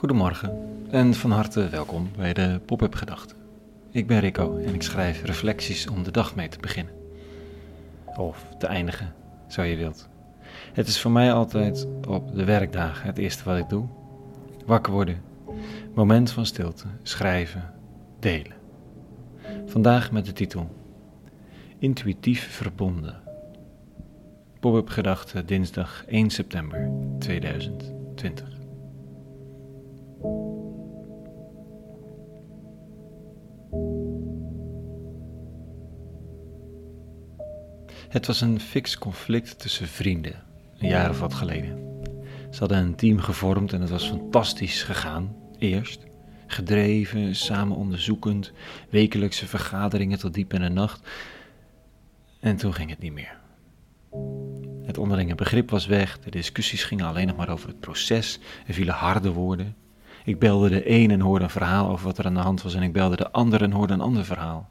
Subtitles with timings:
[0.00, 3.36] Goedemorgen en van harte welkom bij de Pop-up Gedachten.
[3.90, 6.94] Ik ben Rico en ik schrijf reflecties om de dag mee te beginnen.
[8.16, 9.14] Of te eindigen,
[9.48, 10.08] zo je wilt.
[10.72, 13.86] Het is voor mij altijd op de werkdagen het eerste wat ik doe.
[14.66, 15.22] Wakker worden,
[15.94, 17.72] moment van stilte, schrijven,
[18.18, 18.56] delen.
[19.66, 20.76] Vandaag met de titel
[21.78, 23.20] Intuïtief verbonden.
[24.60, 28.59] Pop-up Gedachten dinsdag 1 september 2020.
[38.10, 40.42] Het was een fix conflict tussen vrienden,
[40.78, 42.02] een jaar of wat geleden.
[42.50, 46.06] Ze hadden een team gevormd en het was fantastisch gegaan, eerst.
[46.46, 48.52] Gedreven, samen onderzoekend,
[48.88, 51.08] wekelijkse vergaderingen tot diep in de nacht.
[52.40, 53.38] En toen ging het niet meer.
[54.86, 58.74] Het onderlinge begrip was weg, de discussies gingen alleen nog maar over het proces, er
[58.74, 59.76] vielen harde woorden.
[60.24, 62.74] Ik belde de een en hoorde een verhaal over wat er aan de hand was
[62.74, 64.68] en ik belde de ander en hoorde een ander verhaal.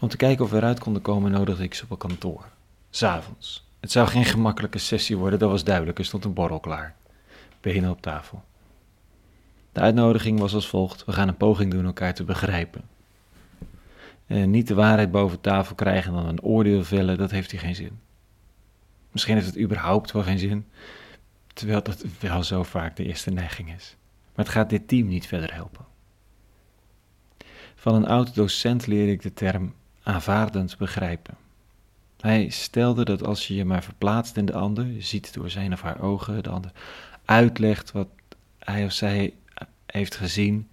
[0.00, 2.44] Om te kijken of we eruit konden komen, nodigde ik ze op een kantoor.
[2.90, 3.66] S'avonds.
[3.80, 5.98] Het zou geen gemakkelijke sessie worden, dat was duidelijk.
[5.98, 6.94] Er stond een borrel klaar.
[7.60, 8.44] Benen op tafel.
[9.72, 12.82] De uitnodiging was als volgt: we gaan een poging doen elkaar te begrijpen.
[14.26, 17.60] En niet de waarheid boven tafel krijgen en dan een oordeel vellen, dat heeft hier
[17.60, 17.98] geen zin.
[19.10, 20.66] Misschien heeft het überhaupt wel geen zin,
[21.52, 23.96] terwijl dat wel zo vaak de eerste neiging is.
[24.34, 25.84] Maar het gaat dit team niet verder helpen.
[27.74, 29.74] Van een oud docent leerde ik de term
[30.06, 31.36] aanvaardend begrijpen.
[32.20, 35.72] Hij stelde dat als je je maar verplaatst in de ander, je ziet door zijn
[35.72, 36.70] of haar ogen de ander,
[37.24, 38.08] uitlegt wat
[38.58, 39.34] hij of zij
[39.86, 40.68] heeft gezien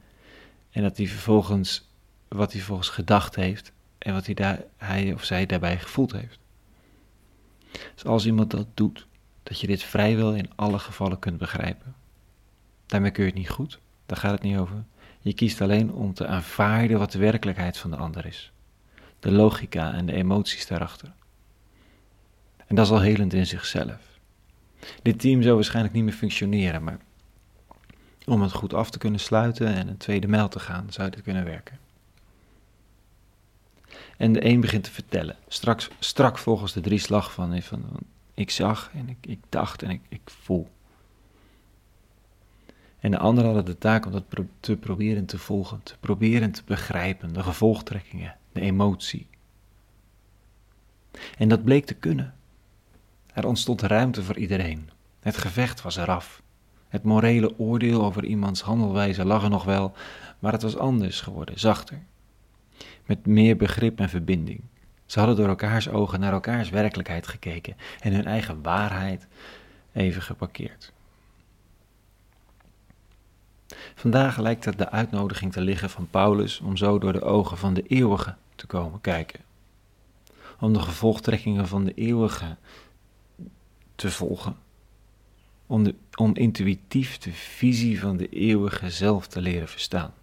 [0.71, 1.89] en dat hij vervolgens
[2.27, 6.39] wat hij vervolgens gedacht heeft en wat hij, daar, hij of zij daarbij gevoeld heeft.
[7.93, 9.07] Dus als iemand dat doet,
[9.43, 11.95] dat je dit vrijwel in alle gevallen kunt begrijpen.
[12.85, 14.83] Daarmee kun je het niet goed, daar gaat het niet over.
[15.19, 18.53] Je kiest alleen om te aanvaarden wat de werkelijkheid van de ander is
[19.23, 21.13] de logica en de emoties daarachter.
[22.67, 24.19] En dat is al helend in zichzelf.
[25.01, 26.97] Dit team zou waarschijnlijk niet meer functioneren, maar
[28.25, 31.21] om het goed af te kunnen sluiten en een tweede mijl te gaan, zou dit
[31.21, 31.79] kunnen werken.
[34.17, 37.85] En de een begint te vertellen, straks, strak volgens de drie slag van, van
[38.33, 40.69] ik zag en ik, ik dacht en ik, ik voel.
[42.99, 44.23] En de anderen hadden de taak om dat
[44.59, 49.27] te proberen te volgen, te proberen te begrijpen, de gevolgtrekkingen, de emotie.
[51.37, 52.33] En dat bleek te kunnen.
[53.33, 54.89] Er ontstond ruimte voor iedereen.
[55.19, 56.41] Het gevecht was eraf.
[56.87, 59.93] Het morele oordeel over iemands handelwijze lag er nog wel,
[60.39, 61.99] maar het was anders geworden, zachter.
[63.05, 64.61] Met meer begrip en verbinding.
[65.05, 69.27] Ze hadden door elkaars ogen naar elkaars werkelijkheid gekeken en hun eigen waarheid
[69.91, 70.93] even geparkeerd.
[73.95, 77.73] Vandaag lijkt het de uitnodiging te liggen van Paulus om zo door de ogen van
[77.73, 79.39] de eeuwige te komen kijken.
[80.59, 82.57] Om de gevolgtrekkingen van de eeuwige
[83.95, 84.57] te volgen.
[85.67, 90.13] Om, de, om intuïtief de visie van de eeuwige zelf te leren verstaan.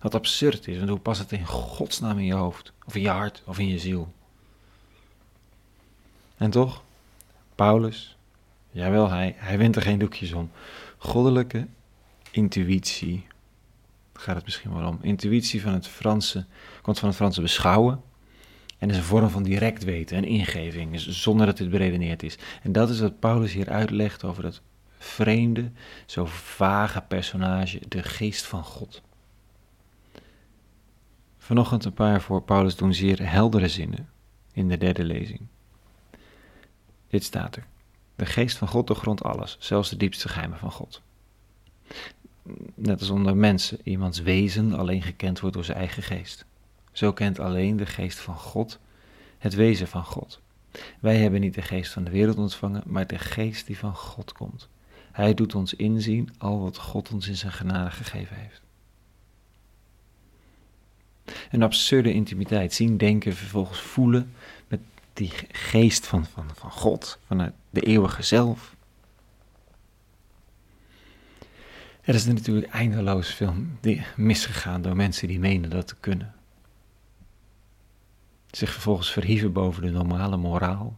[0.00, 3.08] Wat absurd is, want hoe past het in godsnaam in je hoofd, of in je
[3.08, 4.12] hart, of in je ziel?
[6.36, 6.82] En toch,
[7.54, 8.16] Paulus,
[8.70, 10.50] jawel, hij, hij wint er geen doekjes om.
[10.98, 11.66] Goddelijke
[12.30, 13.26] intuïtie
[14.20, 14.98] gaat het misschien wel om.
[15.02, 16.46] Intuïtie van het Franse,
[16.82, 18.02] komt van het Franse beschouwen.
[18.78, 22.38] En is een vorm van direct weten en ingeving, zonder dat dit beredeneerd is.
[22.62, 24.62] En dat is wat Paulus hier uitlegt over dat
[24.98, 25.70] vreemde,
[26.06, 29.02] zo vage personage, de geest van God.
[31.38, 34.08] Vanochtend een paar voor Paulus doen zeer heldere zinnen
[34.52, 35.40] in de derde lezing.
[37.08, 37.66] Dit staat er.
[38.16, 41.02] De geest van God doorgrondt alles, zelfs de diepste geheimen van God
[42.80, 46.44] net als onder mensen, iemands wezen alleen gekend wordt door zijn eigen geest.
[46.92, 48.78] Zo kent alleen de geest van God
[49.38, 50.40] het wezen van God.
[51.00, 54.32] Wij hebben niet de geest van de wereld ontvangen, maar de geest die van God
[54.32, 54.68] komt.
[55.12, 58.60] Hij doet ons inzien al wat God ons in zijn genade gegeven heeft.
[61.50, 64.32] Een absurde intimiteit, zien, denken, vervolgens voelen
[64.68, 64.80] met
[65.12, 68.74] die geest van, van, van God, vanuit de eeuwige zelf.
[72.00, 73.54] Er is natuurlijk eindeloos veel
[74.16, 76.34] misgegaan door mensen die menen dat te kunnen.
[78.50, 80.96] Zich vervolgens verhieven boven de normale moraal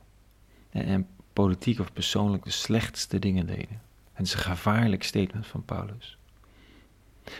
[0.71, 3.81] en, politiek of persoonlijk de slechtste dingen deden.
[4.13, 6.19] Het is een gevaarlijk statement van Paulus.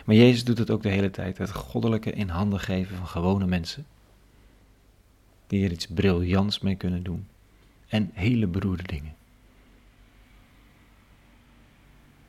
[0.05, 3.47] Maar Jezus doet het ook de hele tijd, het goddelijke in handen geven van gewone
[3.47, 3.87] mensen.
[5.47, 7.27] Die er iets briljants mee kunnen doen.
[7.89, 9.15] En hele beroerde dingen.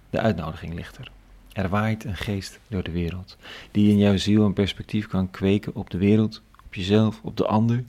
[0.09, 1.11] De uitnodiging ligt er.
[1.53, 3.37] Er waait een geest door de wereld,
[3.71, 7.45] die in jouw ziel een perspectief kan kweken op de wereld, op jezelf, op de
[7.45, 7.83] ander,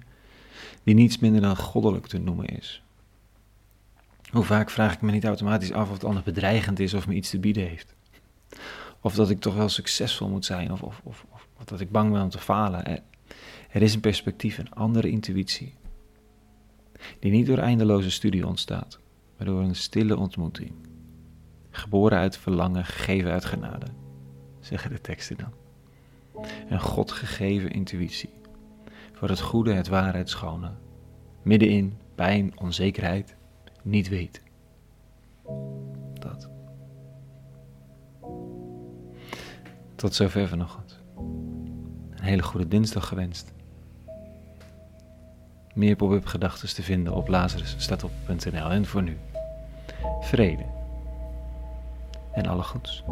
[0.82, 2.82] die niets minder dan goddelijk te noemen is.
[4.30, 7.14] Hoe vaak vraag ik me niet automatisch af of het ander bedreigend is of me
[7.14, 7.94] iets te bieden heeft.
[9.00, 12.12] Of dat ik toch wel succesvol moet zijn, of, of, of, of dat ik bang
[12.12, 12.86] ben om te falen.
[12.86, 13.02] Er,
[13.70, 15.74] er is een perspectief, een andere intuïtie,
[17.18, 18.98] die niet door eindeloze studie ontstaat,
[19.36, 20.72] maar door een stille ontmoeting.
[21.76, 23.86] Geboren uit verlangen, gegeven uit genade,
[24.60, 25.52] zeggen de teksten dan.
[26.68, 28.34] Een God gegeven intuïtie,
[29.12, 30.70] voor het goede, het ware, het schone,
[31.42, 33.36] middenin pijn, onzekerheid,
[33.82, 34.42] niet weet.
[36.12, 36.50] Dat.
[39.94, 41.00] Tot zover vanochtend.
[42.10, 43.52] Een hele goede dinsdag gewenst.
[45.74, 49.18] Meer pop-up gedachten te vinden op lazarusstatop.nl en voor nu.
[50.20, 50.73] Vrede.
[52.34, 53.04] En alle goeds.